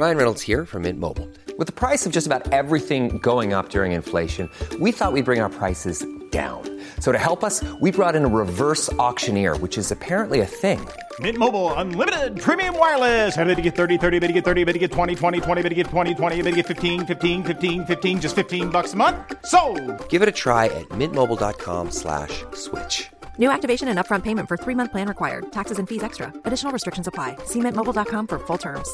Ryan 0.00 0.16
Reynolds 0.16 0.40
here 0.40 0.64
from 0.64 0.84
Mint 0.88 0.98
Mobile. 0.98 1.28
With 1.58 1.66
the 1.66 1.74
price 1.74 2.06
of 2.06 2.10
just 2.10 2.26
about 2.26 2.54
everything 2.54 3.18
going 3.18 3.52
up 3.52 3.68
during 3.68 3.92
inflation, 3.92 4.48
we 4.80 4.92
thought 4.92 5.12
we'd 5.12 5.26
bring 5.26 5.42
our 5.42 5.50
prices 5.50 6.06
down. 6.30 6.62
So 7.00 7.12
to 7.12 7.18
help 7.18 7.44
us, 7.44 7.62
we 7.82 7.90
brought 7.90 8.16
in 8.16 8.24
a 8.24 8.32
reverse 8.44 8.90
auctioneer, 8.94 9.58
which 9.58 9.76
is 9.76 9.92
apparently 9.92 10.40
a 10.40 10.46
thing. 10.46 10.80
Mint 11.20 11.36
Mobile 11.36 11.74
unlimited 11.74 12.40
premium 12.40 12.78
wireless. 12.78 13.36
Ready 13.36 13.54
to 13.54 13.60
get 13.60 13.76
30, 13.76 13.98
30, 13.98 14.20
bit 14.20 14.28
to 14.28 14.32
get 14.32 14.42
30, 14.42 14.64
bit 14.64 14.72
to 14.72 14.78
get 14.78 14.90
20, 14.90 15.14
20, 15.14 15.40
20, 15.42 15.60
bit 15.60 15.68
to 15.68 15.74
get 15.74 15.86
20, 15.88 16.14
20, 16.14 16.42
bit 16.44 16.50
to 16.50 16.56
get 16.56 16.66
15, 16.66 17.04
15, 17.04 17.44
15, 17.44 17.84
15 17.84 18.20
just 18.22 18.36
15 18.36 18.70
bucks 18.70 18.94
a 18.94 18.96
month. 18.96 19.18
So, 19.44 19.60
Give 20.08 20.22
it 20.22 20.30
a 20.30 20.32
try 20.32 20.66
at 20.80 20.88
mintmobile.com 20.88 21.90
slash 21.90 22.42
switch. 22.54 23.10
New 23.36 23.50
activation 23.50 23.88
and 23.88 23.98
upfront 23.98 24.22
payment 24.22 24.48
for 24.48 24.56
three 24.56 24.74
month 24.74 24.92
plan 24.92 25.08
required. 25.08 25.52
Taxes 25.52 25.78
and 25.78 25.86
fees 25.86 26.02
extra. 26.02 26.32
Additional 26.46 26.72
restrictions 26.72 27.06
apply. 27.06 27.36
See 27.44 27.60
mintmobile.com 27.60 28.28
for 28.28 28.38
full 28.38 28.56
terms. 28.58 28.88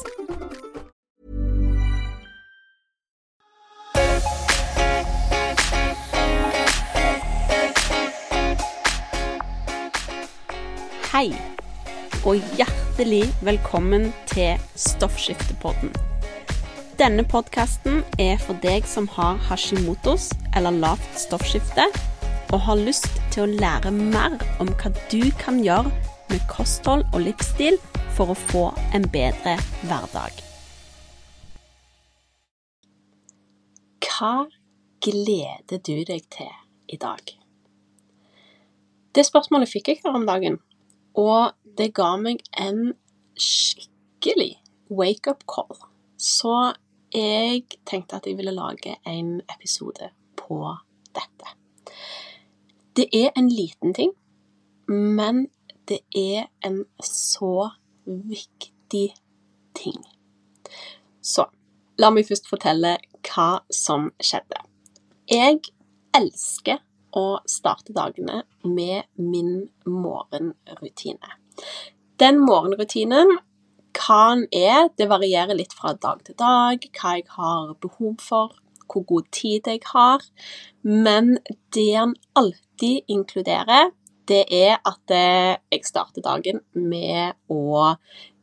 Hei, 11.17 11.31
og 12.29 12.43
hjertelig 12.59 13.23
velkommen 13.41 14.03
til 14.29 14.59
Stoffskiftepodden. 14.77 15.89
Denne 16.99 17.23
podkasten 17.25 18.03
er 18.21 18.35
for 18.37 18.59
deg 18.61 18.85
som 18.85 19.07
har 19.15 19.39
hashimotos 19.47 20.27
eller 20.53 20.77
lavt 20.77 21.07
stoffskifte, 21.17 21.87
og 22.53 22.61
har 22.67 22.77
lyst 22.77 23.09
til 23.33 23.47
å 23.47 23.55
lære 23.63 23.95
mer 23.95 24.35
om 24.61 24.69
hva 24.77 24.91
du 25.09 25.31
kan 25.41 25.57
gjøre 25.65 25.89
med 26.29 26.45
kosthold 26.51 27.07
og 27.07 27.25
livsstil 27.25 27.81
for 28.13 28.35
å 28.35 28.37
få 28.51 28.67
en 28.93 29.09
bedre 29.09 29.57
hverdag. 29.87 30.37
Hva 34.05 34.35
gleder 35.01 35.81
du 35.81 35.95
deg 36.13 36.29
til 36.37 36.53
i 36.93 37.01
dag? 37.01 37.25
Det 39.17 39.25
spørsmålet 39.25 39.73
fikk 39.73 39.95
jeg 39.95 40.03
her 40.05 40.13
om 40.13 40.29
dagen, 40.29 40.61
og 41.17 41.55
det 41.77 41.91
ga 41.97 42.13
meg 42.21 42.43
en 42.57 42.93
skikkelig 43.37 44.53
wake-up 44.89 45.43
call. 45.49 45.73
Så 46.17 46.73
jeg 47.13 47.65
tenkte 47.85 48.17
at 48.17 48.27
jeg 48.27 48.37
ville 48.37 48.53
lage 48.53 48.97
en 49.05 49.39
episode 49.53 50.11
på 50.37 50.59
dette. 51.15 51.53
Det 52.97 53.07
er 53.13 53.29
en 53.37 53.49
liten 53.49 53.93
ting, 53.93 54.13
men 54.87 55.47
det 55.87 55.99
er 56.15 56.47
en 56.65 56.83
så 57.03 57.69
viktig 58.05 59.07
ting. 59.77 60.01
Så 61.21 61.45
la 61.97 62.09
meg 62.13 62.27
først 62.27 62.49
fortelle 62.49 62.97
hva 63.27 63.49
som 63.73 64.11
skjedde. 64.23 64.61
Jeg 65.29 65.61
elsker 66.15 66.81
å 67.17 67.39
starte 67.49 67.95
dagene 67.95 68.43
med 68.63 69.09
min 69.17 69.67
morgenrutine. 69.85 71.35
Den 72.21 72.39
morgenrutinen 72.41 73.37
hva 73.97 74.35
den 74.35 74.45
det 74.97 75.07
varierer 75.09 75.57
litt 75.57 75.73
fra 75.73 75.93
dag 75.93 76.23
til 76.25 76.37
dag, 76.37 76.83
hva 76.99 77.13
jeg 77.17 77.27
har 77.33 77.73
behov 77.81 78.17
for, 78.21 78.53
hvor 78.87 79.03
god 79.09 79.29
tid 79.33 79.67
jeg 79.67 79.81
har, 79.91 80.23
men 80.83 81.37
det 81.73 81.89
den 81.95 82.15
alltid 82.37 83.09
inkluderer, 83.11 83.91
det 84.27 84.43
er 84.51 84.77
at 84.85 85.11
eh, 85.15 85.55
jeg 85.71 85.87
starter 85.87 86.23
dagen 86.23 86.59
med 86.73 87.37
å 87.47 87.95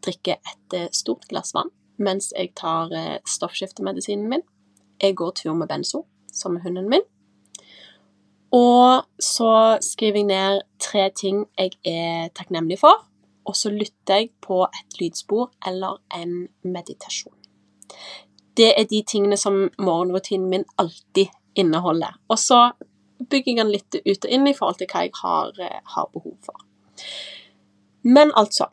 drikke 0.05 0.39
et 0.41 0.77
eh, 0.77 0.89
stort 0.93 1.27
glass 1.29 1.53
vann 1.57 1.73
mens 2.01 2.33
jeg 2.33 2.55
tar 2.59 2.91
eh, 2.97 3.21
stoffskiftemedisinen 3.29 4.31
min. 4.31 4.43
Jeg 5.01 5.15
går 5.21 5.35
tur 5.39 5.53
med 5.55 5.69
Benzo, 5.69 6.07
som 6.33 6.57
er 6.57 6.65
hunden 6.65 6.89
min. 6.91 7.05
Så 9.25 9.79
skriver 9.81 10.21
jeg 10.21 10.29
ned 10.29 10.63
tre 10.83 11.09
ting 11.17 11.45
jeg 11.59 11.79
er 11.89 12.29
takknemlig 12.37 12.79
for, 12.83 13.07
og 13.45 13.57
så 13.57 13.73
lytter 13.73 14.21
jeg 14.21 14.31
på 14.45 14.65
et 14.67 15.01
lydspor 15.01 15.51
eller 15.67 16.01
en 16.15 16.49
meditasjon. 16.63 17.37
Det 18.57 18.71
er 18.77 18.85
de 18.91 19.03
tingene 19.07 19.37
som 19.41 19.71
morgenrutinen 19.79 20.51
min 20.51 20.67
alltid 20.79 21.33
inneholder. 21.55 22.19
Og 22.29 22.39
så 22.39 22.71
bygger 23.31 23.53
jeg 23.53 23.61
den 23.63 23.73
litt 23.73 23.99
ut 24.05 24.27
og 24.27 24.31
inn 24.37 24.47
i 24.51 24.55
forhold 24.55 24.79
til 24.81 24.91
hva 24.93 25.05
jeg 25.07 25.15
har, 25.23 25.53
eh, 25.63 25.81
har 25.97 26.11
behov 26.13 26.37
for. 26.45 26.65
Men 28.03 28.33
altså 28.37 28.69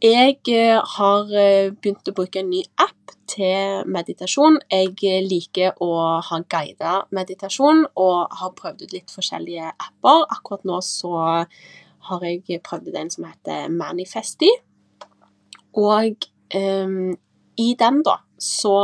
Jeg 0.00 0.38
eh, 0.48 0.78
har 0.80 1.32
eh, 1.36 1.74
begynt 1.76 2.08
å 2.08 2.14
bruke 2.16 2.40
en 2.40 2.48
ny 2.48 2.62
app 2.80 3.12
til 3.28 3.82
meditasjon. 3.84 4.56
Jeg 4.72 4.94
eh, 5.04 5.18
liker 5.20 5.76
å 5.84 5.90
ha 6.24 6.38
guida 6.48 7.02
meditasjon 7.12 7.82
og 8.00 8.32
har 8.40 8.54
prøvd 8.56 8.86
ut 8.86 8.94
litt 8.96 9.12
forskjellige 9.12 9.68
apper. 9.68 10.24
Akkurat 10.32 10.64
nå 10.64 10.78
så 10.86 11.12
har 12.08 12.24
jeg 12.24 12.62
prøvd 12.64 12.88
ut 12.88 12.96
en 12.96 13.12
som 13.12 13.26
heter 13.28 13.68
Manifesti. 13.74 14.48
Og 15.76 16.24
um, 16.56 17.12
i 17.60 17.68
den, 17.78 18.00
da, 18.06 18.16
så 18.40 18.78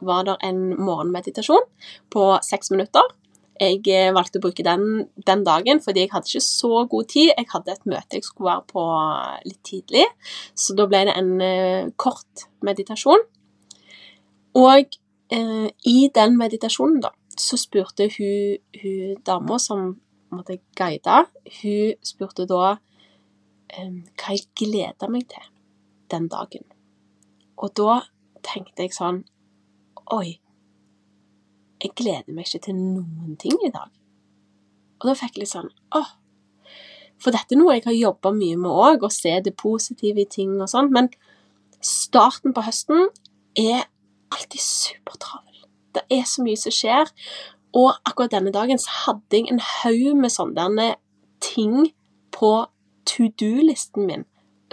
var 0.00 0.24
det 0.24 0.38
en 0.48 0.64
morgenmeditasjon 0.80 1.68
på 2.08 2.24
seks 2.42 2.72
minutter. 2.72 3.12
Jeg 3.60 3.84
eh, 3.86 4.10
valgte 4.14 4.40
å 4.40 4.42
bruke 4.42 4.64
den 4.66 5.04
den 5.26 5.44
dagen 5.46 5.78
fordi 5.82 6.04
jeg 6.04 6.10
hadde 6.14 6.30
ikke 6.30 6.42
så 6.42 6.82
god 6.90 7.10
tid. 7.12 7.30
Jeg 7.36 7.50
hadde 7.52 7.74
et 7.76 7.86
møte 7.86 8.18
jeg 8.18 8.26
skulle 8.26 8.50
være 8.50 8.66
på 8.72 8.86
litt 9.46 9.62
tidlig, 9.66 10.06
så 10.58 10.74
da 10.74 10.88
ble 10.90 11.04
det 11.06 11.14
en 11.20 11.32
uh, 11.38 11.92
kort 12.00 12.48
meditasjon. 12.66 13.22
Og 14.58 14.98
eh, 15.34 15.68
i 15.90 15.98
den 16.14 16.36
meditasjonen, 16.38 17.00
da, 17.02 17.10
så 17.38 17.58
spurte 17.58 18.08
hun, 18.16 18.58
hun 18.82 19.22
dama 19.26 19.58
som 19.62 19.94
måtte 20.34 20.58
guide, 20.78 21.24
hun 21.60 21.94
spurte 22.06 22.46
da 22.50 22.76
eh, 23.74 23.90
hva 23.90 24.34
jeg 24.36 24.46
gleder 24.58 25.10
meg 25.10 25.28
til 25.30 25.50
den 26.10 26.28
dagen. 26.30 26.66
Og 27.58 27.74
da 27.78 28.00
tenkte 28.44 28.86
jeg 28.86 28.94
sånn 28.96 29.24
Oi, 30.12 30.34
jeg 31.84 31.94
gleder 31.98 32.32
meg 32.32 32.48
ikke 32.48 32.66
til 32.68 32.78
noen 32.78 33.36
ting 33.40 33.56
i 33.64 33.72
dag. 33.72 33.90
Og 35.00 35.10
da 35.10 35.16
fikk 35.18 35.36
jeg 35.36 35.44
litt 35.44 35.52
sånn 35.52 35.72
åh. 35.96 36.12
For 37.20 37.34
dette 37.34 37.54
er 37.54 37.60
noe 37.60 37.76
jeg 37.76 37.84
har 37.86 37.96
jobba 37.96 38.32
mye 38.34 38.56
med 38.60 38.70
òg, 38.72 39.04
å 39.04 39.12
se 39.12 39.36
det 39.44 39.54
positive 39.60 40.24
i 40.24 40.28
ting 40.30 40.56
og 40.58 40.70
sånn. 40.72 40.90
Men 40.94 41.10
starten 41.84 42.54
på 42.56 42.64
høsten 42.64 43.10
er 43.60 43.84
alltid 44.34 44.60
supertravel. 44.64 45.66
Det 45.94 46.02
er 46.12 46.24
så 46.28 46.44
mye 46.44 46.58
som 46.58 46.74
skjer. 46.74 47.12
Og 47.74 47.92
akkurat 48.06 48.34
denne 48.34 48.54
dagen 48.54 48.80
så 48.80 48.92
hadde 49.04 49.38
jeg 49.38 49.50
en 49.52 49.62
haug 49.62 50.20
med 50.20 50.32
sånne 50.32 50.94
ting 51.44 51.92
på 52.34 52.52
to 53.06 53.28
do-listen 53.40 54.08
min 54.08 54.24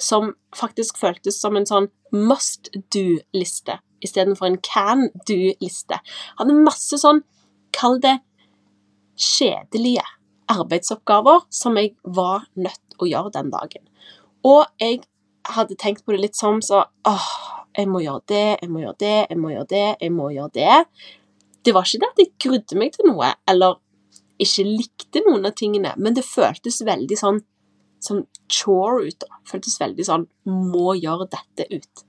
som 0.02 0.32
faktisk 0.56 0.98
føltes 0.98 1.38
som 1.42 1.58
en 1.58 1.68
sånn 1.68 1.90
must 2.16 2.72
do-liste 2.94 3.78
istedenfor 4.04 4.50
en 4.50 4.60
can 4.66 5.08
do-liste. 5.28 6.00
Hadde 6.40 6.58
masse 6.58 7.00
sånn, 7.02 7.24
kall 7.76 8.00
det 8.04 8.18
kjedelige 9.22 10.04
arbeidsoppgaver 10.52 11.46
som 11.54 11.78
jeg 11.80 11.94
var 12.04 12.48
nødt 12.60 12.82
til 12.92 13.06
å 13.06 13.10
gjøre 13.12 13.34
den 13.38 13.52
dagen. 13.54 13.86
Og 14.48 14.66
jeg 14.82 15.04
hadde 15.56 15.78
tenkt 15.80 16.06
på 16.06 16.16
det 16.16 16.22
litt 16.26 16.38
som 16.38 16.60
så 16.66 16.84
åh, 17.08 17.30
jeg 17.78 17.88
må 17.88 18.02
gjøre 18.04 18.26
det, 18.30 18.48
jeg 18.62 18.72
må 18.72 18.82
gjøre 18.84 19.00
det, 19.00 19.18
jeg 19.30 19.40
må 19.40 19.54
gjøre 19.54 19.70
det, 19.72 19.86
jeg 20.02 20.16
må 20.16 20.32
gjøre 20.36 20.54
det. 20.58 20.82
Det 21.62 21.74
var 21.76 21.88
ikke 21.88 22.02
det 22.02 22.10
at 22.12 22.22
jeg 22.22 22.34
grudde 22.46 22.82
meg 22.82 22.96
til 22.96 23.08
noe, 23.12 23.32
eller 23.50 23.80
ikke 24.42 24.66
likte 24.66 25.22
noen 25.28 25.46
av 25.46 25.56
tingene, 25.58 25.94
men 26.02 26.18
det 26.18 26.26
føltes 26.26 26.82
veldig 26.86 27.18
sånn 27.20 27.42
sånn 28.02 28.24
chore 28.50 29.06
ut. 29.08 29.20
da. 29.22 29.40
Føltes 29.46 29.78
veldig 29.82 30.06
sånn 30.08 30.26
må 30.50 30.96
gjøre 30.98 31.30
dette 31.32 31.68
ut. 31.70 32.06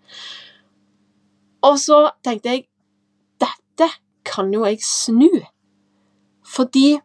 Og 1.63 1.79
så 1.81 2.05
tenkte 2.25 2.55
jeg 2.55 2.67
dette 3.43 3.89
kan 4.27 4.53
jo 4.55 4.65
jeg 4.67 4.83
snu. 4.87 5.31
Fordi 6.47 6.99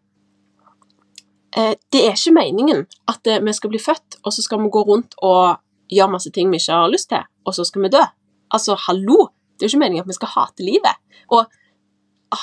eh, 1.58 1.74
det 1.94 2.04
er 2.04 2.16
ikke 2.16 2.36
meningen 2.36 2.86
at 3.08 3.30
eh, 3.30 3.42
vi 3.44 3.54
skal 3.54 3.74
bli 3.74 3.82
født, 3.82 4.20
og 4.24 4.34
så 4.34 4.44
skal 4.46 4.62
vi 4.64 4.74
gå 4.74 4.84
rundt 4.88 5.18
og 5.24 5.58
gjøre 5.92 6.12
masse 6.12 6.32
ting 6.36 6.52
vi 6.52 6.60
ikke 6.60 6.82
har 6.82 6.92
lyst 6.92 7.10
til, 7.14 7.24
og 7.46 7.56
så 7.56 7.66
skal 7.68 7.86
vi 7.86 7.94
dø. 7.94 8.04
Altså, 8.52 8.76
hallo! 8.88 9.30
Det 9.58 9.66
er 9.66 9.70
jo 9.70 9.76
ikke 9.76 9.86
meningen 9.86 10.06
at 10.06 10.12
vi 10.12 10.18
skal 10.18 10.34
hate 10.36 10.66
livet. 10.66 10.98
Og 11.34 11.46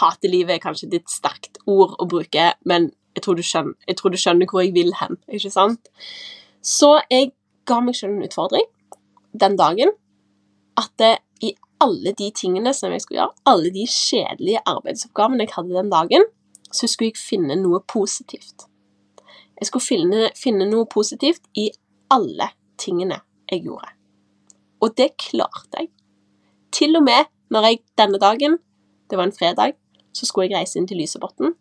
hate 0.00 0.28
livet 0.28 0.56
er 0.56 0.62
kanskje 0.62 0.88
et 0.96 1.10
sterkt 1.10 1.60
ord 1.67 1.94
å 2.00 2.08
bruke, 2.10 2.52
men 2.67 2.90
jeg 3.14 3.22
tror, 3.22 3.38
jeg 3.38 3.96
tror, 3.96 4.10
du 4.10 4.19
skjønner, 4.19 4.49
hvor 4.50 4.64
jeg 4.64 4.72
vil 4.75 4.90
hen, 4.99 5.20
ikke 5.31 5.52
sant? 5.52 5.90
Så 6.64 6.96
jeg 7.12 7.31
ga 7.69 7.78
meg 7.84 7.94
selv 7.94 8.17
en 8.17 8.26
utfordring 8.26 8.67
den 9.40 9.56
dagen. 9.60 9.93
At 10.81 10.90
det, 10.99 11.12
i 11.44 11.52
alle 11.82 12.14
de 12.16 12.30
tingene 12.34 12.72
som 12.76 12.92
jeg 12.92 13.02
skulle 13.02 13.22
gjøre, 13.22 13.36
alle 13.50 13.72
de 13.74 13.86
kjedelige 13.90 14.62
arbeidsoppgavene 14.70 15.46
jeg 15.46 15.54
hadde 15.56 15.76
den 15.76 15.90
dagen, 15.92 16.26
så 16.74 16.88
skulle 16.90 17.12
jeg 17.12 17.20
finne 17.20 17.56
noe 17.60 17.80
positivt. 17.88 18.66
Jeg 19.60 19.68
skulle 19.68 19.86
finne, 19.86 20.30
finne 20.38 20.66
noe 20.68 20.86
positivt 20.90 21.44
i 21.58 21.68
alle 22.12 22.50
tingene 22.80 23.20
jeg 23.50 23.64
gjorde. 23.66 23.92
Og 24.82 24.96
det 24.98 25.14
klarte 25.20 25.84
jeg. 25.84 25.90
Til 26.74 26.98
og 26.98 27.06
med 27.06 27.30
når 27.54 27.68
jeg 27.68 27.82
denne 27.98 28.18
dagen, 28.18 28.58
det 29.10 29.18
var 29.18 29.28
en 29.28 29.36
fredag, 29.36 29.76
så 30.14 30.26
skulle 30.26 30.48
jeg 30.48 30.58
reise 30.58 30.78
inn 30.80 30.88
til 30.90 30.98
Lysebotn. 30.98 31.54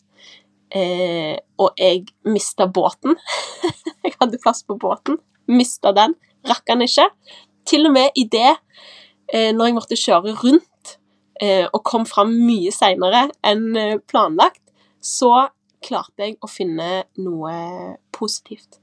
Eh, 0.74 1.36
og 1.62 1.78
jeg 1.78 2.08
mista 2.26 2.66
båten. 2.66 3.18
jeg 4.06 4.16
hadde 4.20 4.42
plass 4.42 4.64
på 4.66 4.78
båten. 4.80 5.20
Mista 5.52 5.94
den. 5.94 6.16
Rakk 6.50 6.66
den 6.72 6.86
ikke. 6.88 7.06
Til 7.70 7.88
og 7.88 7.94
med 7.96 8.18
i 8.20 8.26
det, 8.32 8.56
når 9.32 9.66
jeg 9.70 9.76
måtte 9.78 9.98
kjøre 9.98 10.34
rundt 10.44 10.98
eh, 11.42 11.66
og 11.66 11.84
kom 11.88 12.06
fram 12.10 12.34
mye 12.46 12.72
seinere 12.74 13.28
enn 13.46 13.74
eh, 13.80 13.98
planlagt, 14.10 14.62
så 15.04 15.50
klarte 15.84 16.28
jeg 16.28 16.38
å 16.44 16.50
finne 16.50 17.04
noe 17.20 17.54
positivt. 18.16 18.80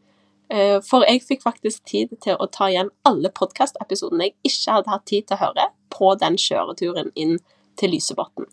Eh, 0.51 0.79
for 0.85 1.07
jeg 1.07 1.23
fikk 1.25 1.45
faktisk 1.47 1.85
tid 1.89 2.17
til 2.23 2.37
å 2.37 2.49
ta 2.53 2.69
igjen 2.71 2.91
alle 3.09 3.31
podkastepisodene 3.33 4.29
jeg 4.31 4.51
ikke 4.51 4.79
hadde 4.79 4.95
hatt 4.95 5.07
tid 5.09 5.29
til 5.29 5.39
å 5.39 5.45
høre 5.45 5.69
på 5.95 6.15
den 6.21 6.39
kjøreturen 6.41 7.13
inn 7.15 7.39
til 7.81 7.95
Lysebotn. 7.95 8.49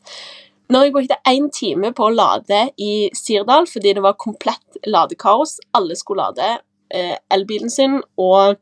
Når 0.68 0.84
jeg 0.84 0.94
brukte 0.94 1.20
én 1.32 1.48
time 1.54 1.94
på 1.96 2.08
å 2.08 2.14
lade 2.14 2.68
i 2.84 3.08
Sirdal 3.16 3.70
fordi 3.72 3.96
det 3.98 4.04
var 4.04 4.20
komplett 4.20 4.80
ladekaos, 4.86 5.58
alle 5.78 5.96
skulle 5.96 6.28
lade 6.28 6.50
eh, 6.94 7.16
elbilen 7.34 7.72
sin, 7.72 8.02
og 8.20 8.40
eh, 8.52 8.58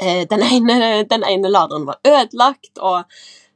den, 0.00 0.42
ene, 0.42 1.04
den 1.10 1.24
ene 1.26 1.50
laderen 1.50 1.86
var 1.88 2.00
ødelagt, 2.06 2.78
og 2.78 3.04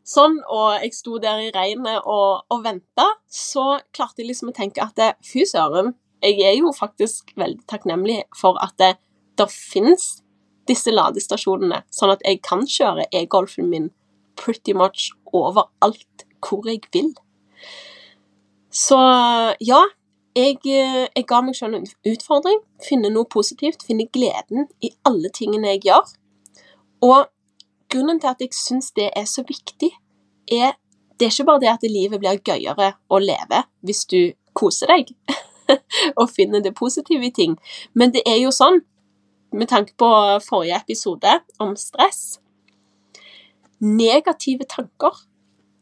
sånn, 0.09 0.39
og 0.49 0.79
jeg 0.83 0.95
sto 0.97 1.19
der 1.23 1.43
i 1.49 1.51
regnet 1.55 2.01
og, 2.05 2.45
og 2.49 2.63
venta, 2.65 3.09
så 3.29 3.81
klarte 3.95 4.23
jeg 4.23 4.31
liksom 4.31 4.53
å 4.53 4.57
tenke 4.57 4.85
at 4.85 5.19
fy 5.27 5.45
søren, 5.49 5.95
jeg 6.23 6.41
er 6.43 6.57
jo 6.59 6.73
faktisk 6.75 7.35
veldig 7.39 7.67
takknemlig 7.71 8.23
for 8.37 8.59
at 8.63 8.75
det, 8.81 8.97
det 9.39 9.47
finnes 9.53 10.19
disse 10.69 10.93
ladestasjonene, 10.93 11.85
sånn 11.95 12.15
at 12.15 12.25
jeg 12.27 12.41
kan 12.45 12.65
kjøre 12.69 13.07
e-golfen 13.15 13.71
min 13.71 13.91
pretty 14.39 14.75
much 14.77 15.11
overalt 15.35 16.27
hvor 16.45 16.67
jeg 16.69 16.83
vil. 16.95 17.13
Så 18.71 18.99
ja, 19.65 19.81
jeg, 20.37 20.59
jeg 20.69 21.27
ga 21.27 21.41
meg 21.43 21.57
selv 21.59 21.79
en 21.79 21.89
utfordring. 22.13 22.61
Finne 22.85 23.11
noe 23.11 23.27
positivt. 23.31 23.83
Finne 23.87 24.07
gleden 24.13 24.69
i 24.85 24.93
alle 25.09 25.33
tingene 25.35 25.75
jeg 25.75 25.89
gjør. 25.89 26.13
Og 27.05 27.29
grunnen 27.93 28.21
til 28.21 28.31
at 28.31 28.43
jeg 28.43 28.55
syns 28.57 28.93
det 28.97 29.11
er 29.17 29.27
så 29.29 29.45
viktig, 29.49 29.91
er 30.53 30.77
det 31.19 31.27
er 31.27 31.35
ikke 31.35 31.49
bare 31.49 31.63
det 31.65 31.71
at 31.73 31.87
livet 31.91 32.21
blir 32.23 32.43
gøyere 32.47 32.93
å 33.11 33.19
leve 33.19 33.65
hvis 33.87 34.05
du 34.07 34.21
koser 34.55 34.91
deg 34.91 35.11
og 36.21 36.31
finner 36.31 36.63
det 36.63 36.77
positive 36.79 37.27
i 37.27 37.35
ting, 37.35 37.57
men 37.93 38.15
det 38.15 38.23
er 38.27 38.39
jo 38.39 38.53
sånn, 38.55 38.81
med 39.51 39.71
tanke 39.71 39.95
på 39.99 40.09
forrige 40.45 40.79
episode 40.83 41.39
om 41.63 41.75
stress 41.81 42.39
Negative 43.79 44.67
tanker, 44.67 45.15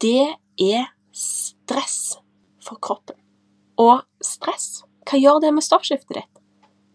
det 0.05 0.37
er 0.61 0.91
stress 1.17 2.19
for 2.61 2.77
kroppen. 2.77 3.17
Og 3.81 4.03
stress, 4.21 4.83
hva 5.09 5.17
gjør 5.17 5.41
det 5.41 5.55
med 5.57 5.65
stoffskiftet 5.65 6.19
ditt? 6.19 6.43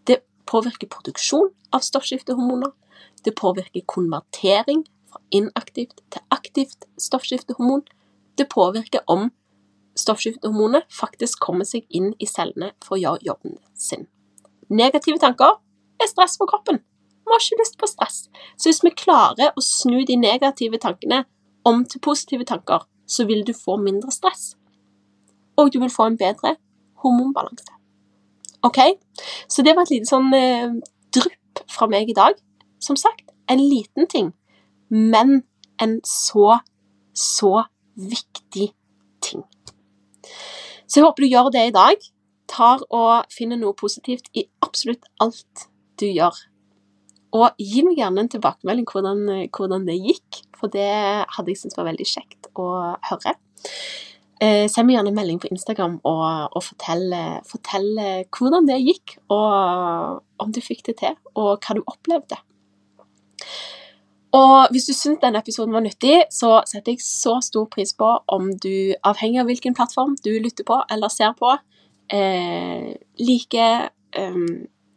Det 0.05 0.19
påvirker 0.45 0.91
produksjon 0.93 1.49
av 1.73 1.81
stoffskiftehormoner. 1.81 2.69
Det 3.25 3.35
påvirker 3.35 3.85
konvertering 3.85 4.85
fra 5.11 5.21
inaktivt 5.31 6.01
til 6.11 6.21
aktivt 6.31 6.87
stoffskiftehormon. 6.97 7.83
Det 8.37 8.49
påvirker 8.49 9.03
om 9.07 9.29
stoffskiftehormonet 9.95 10.87
faktisk 10.93 11.41
kommer 11.43 11.67
seg 11.67 11.85
inn 11.89 12.13
i 12.19 12.27
cellene 12.29 12.71
for 12.83 12.97
å 12.97 13.01
gjøre 13.01 13.27
jobben 13.27 13.57
sin. 13.75 14.07
Negative 14.71 15.19
tanker 15.19 15.59
er 16.01 16.09
stress 16.09 16.37
for 16.39 16.49
kroppen. 16.49 16.79
Vi 17.21 17.33
har 17.33 17.43
ikke 17.43 17.59
lyst 17.61 17.77
på 17.79 17.89
stress. 17.89 18.17
Så 18.57 18.69
hvis 18.69 18.81
vi 18.83 18.93
klarer 18.97 19.51
å 19.55 19.63
snu 19.63 20.01
de 20.07 20.17
negative 20.17 20.79
tankene 20.81 21.25
om 21.67 21.83
til 21.85 22.01
positive 22.01 22.47
tanker, 22.47 22.87
så 23.05 23.27
vil 23.27 23.43
du 23.47 23.53
få 23.53 23.77
mindre 23.77 24.11
stress. 24.11 24.55
Og 25.59 25.73
du 25.73 25.79
vil 25.83 25.91
få 25.93 26.07
en 26.09 26.17
bedre 26.17 26.55
hormonbalanse. 27.03 27.75
OK? 28.63 28.79
Så 29.49 29.65
det 29.65 29.75
var 29.75 29.85
et 29.85 29.93
lite 29.93 30.09
sånn 30.09 30.31
eh, 30.37 30.73
drypp 31.13 31.63
fra 31.69 31.87
meg 31.91 32.09
i 32.09 32.17
dag. 32.17 32.37
Som 32.81 32.97
sagt, 32.97 33.29
en 33.51 33.61
liten 33.61 34.07
ting, 34.09 34.31
men 34.89 35.43
en 35.81 35.99
så, 36.07 36.59
så 37.13 37.63
viktig 37.95 38.71
ting. 39.21 39.43
Så 40.87 40.99
jeg 40.99 41.07
håper 41.07 41.23
du 41.23 41.31
gjør 41.31 41.51
det 41.53 41.67
i 41.69 41.75
dag. 41.75 42.07
Tar 42.51 42.83
og 42.91 43.31
finner 43.31 43.59
noe 43.59 43.77
positivt 43.77 44.27
i 44.35 44.43
absolutt 44.65 45.05
alt 45.23 45.67
du 46.01 46.09
gjør. 46.09 46.35
Og 47.31 47.61
gi 47.61 47.83
meg 47.87 48.01
gjerne 48.01 48.25
en 48.25 48.31
tilbakemelding 48.31 48.87
hvordan, 48.89 49.21
hvordan 49.55 49.87
det 49.87 50.01
gikk, 50.01 50.41
for 50.57 50.71
det 50.73 50.91
hadde 51.31 51.53
jeg 51.53 51.61
syntes 51.61 51.79
var 51.79 51.87
veldig 51.87 52.07
kjekt 52.07 52.49
å 52.59 52.67
høre. 53.07 53.37
Eh, 54.41 54.65
send 54.67 54.89
meg 54.89 54.97
gjerne 54.97 55.13
en 55.13 55.19
melding 55.21 55.39
på 55.39 55.51
Instagram 55.53 55.99
og, 56.01 56.27
og 56.57 56.63
fortell, 56.65 57.13
fortell, 57.47 57.89
hvordan 58.35 58.67
det 58.67 58.81
gikk, 58.81 59.15
og 59.31 60.23
om 60.43 60.51
du 60.51 60.59
fikk 60.65 60.83
det 60.89 60.97
til, 61.05 61.15
og 61.37 61.61
hva 61.61 61.77
du 61.77 61.85
opplevde. 61.85 62.41
Og 64.31 64.71
hvis 64.71 64.87
du 64.87 64.93
syns 64.95 65.19
denne 65.19 65.41
episoden 65.43 65.73
var 65.75 65.83
nyttig, 65.83 66.21
så 66.31 66.61
setter 66.67 66.93
jeg 66.93 67.03
så 67.03 67.35
stor 67.43 67.67
pris 67.71 67.91
på 67.97 68.07
om 68.31 68.47
du, 68.63 68.93
avhengig 69.03 69.41
av 69.41 69.49
hvilken 69.49 69.75
plattform 69.75 70.15
du 70.23 70.31
lytter 70.39 70.67
på 70.67 70.77
eller 70.91 71.11
ser 71.11 71.35
på, 71.39 71.51
eh, 72.15 72.95
liker, 73.19 73.89
eh, 74.15 74.39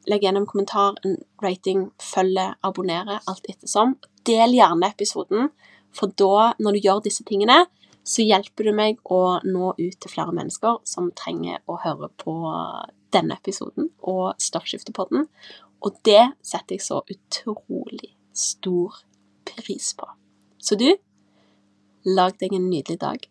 legg 0.07 0.23
igjen 0.23 0.39
en 0.39 0.47
kommentar, 0.47 0.95
en 1.05 1.17
rating, 1.43 1.91
følge, 1.99 2.55
abonnere, 2.63 3.21
alt 3.27 3.47
ettersom. 3.49 3.97
Del 4.25 4.55
gjerne 4.55 4.93
episoden, 4.93 5.51
for 5.93 6.07
da, 6.07 6.55
når 6.61 6.73
du 6.73 6.81
gjør 6.87 7.03
disse 7.03 7.25
tingene, 7.25 7.67
så 8.05 8.23
hjelper 8.23 8.65
du 8.69 8.73
meg 8.73 8.99
å 9.11 9.41
nå 9.43 9.75
ut 9.79 10.01
til 10.01 10.13
flere 10.13 10.33
mennesker 10.33 10.79
som 10.85 11.11
trenger 11.17 11.59
å 11.67 11.79
høre 11.81 12.11
på 12.21 12.35
denne 13.11 13.39
episoden 13.39 13.91
og 14.03 14.35
Stoffskiftepodden. 14.39 15.27
Og 15.85 15.97
det 16.05 16.35
setter 16.43 16.77
jeg 16.77 16.85
så 16.85 17.01
utrolig 17.09 18.14
stor 18.35 19.01
pris 19.49 19.95
på. 19.97 20.09
Så 20.59 20.77
du, 20.81 20.89
lag 22.05 22.37
deg 22.41 22.55
en 22.57 22.69
nydelig 22.71 22.99
dag. 23.01 23.27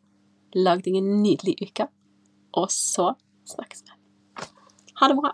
Lag 0.55 0.83
deg 0.85 0.97
en 0.99 1.09
nydelig 1.23 1.57
uke. 1.61 1.89
Og 2.59 2.69
så 2.71 3.13
snakkes 3.49 3.85
vi. 3.87 3.97
Ha 4.99 5.09
det 5.09 5.17
bra. 5.19 5.33